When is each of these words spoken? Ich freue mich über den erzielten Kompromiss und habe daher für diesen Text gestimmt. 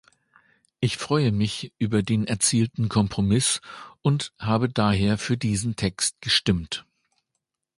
Ich 0.79 0.97
freue 0.97 1.31
mich 1.31 1.73
über 1.77 2.01
den 2.01 2.25
erzielten 2.25 2.89
Kompromiss 2.89 3.61
und 4.01 4.33
habe 4.39 4.67
daher 4.67 5.19
für 5.19 5.37
diesen 5.37 5.75
Text 5.75 6.19
gestimmt. 6.21 6.87